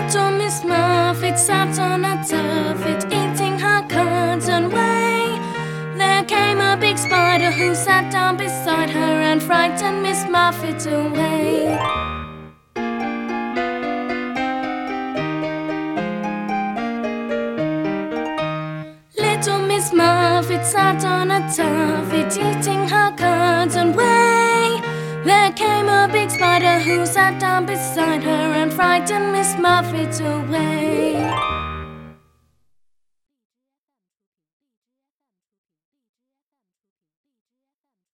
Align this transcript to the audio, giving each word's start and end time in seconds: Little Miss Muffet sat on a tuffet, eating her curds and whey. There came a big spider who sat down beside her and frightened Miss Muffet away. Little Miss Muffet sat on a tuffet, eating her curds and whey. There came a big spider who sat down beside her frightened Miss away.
Little 0.00 0.30
Miss 0.30 0.64
Muffet 0.64 1.36
sat 1.38 1.78
on 1.78 2.06
a 2.06 2.16
tuffet, 2.24 3.04
eating 3.12 3.58
her 3.58 3.86
curds 3.86 4.48
and 4.48 4.72
whey. 4.72 5.38
There 5.98 6.24
came 6.24 6.58
a 6.58 6.74
big 6.74 6.96
spider 6.96 7.50
who 7.50 7.74
sat 7.74 8.10
down 8.10 8.38
beside 8.38 8.88
her 8.88 9.14
and 9.30 9.42
frightened 9.42 10.02
Miss 10.02 10.24
Muffet 10.26 10.86
away. 10.86 11.78
Little 19.18 19.62
Miss 19.66 19.92
Muffet 19.92 20.64
sat 20.64 21.04
on 21.04 21.30
a 21.30 21.40
tuffet, 21.54 22.32
eating 22.48 22.88
her 22.88 23.10
curds 23.18 23.76
and 23.76 23.94
whey. 23.94 24.80
There 25.24 25.52
came 25.52 25.88
a 25.88 26.08
big 26.10 26.30
spider 26.30 26.78
who 26.80 27.04
sat 27.04 27.38
down 27.38 27.66
beside 27.66 28.22
her 28.22 28.39
frightened 29.70 29.92
Miss 29.92 30.20
away. 30.20 31.19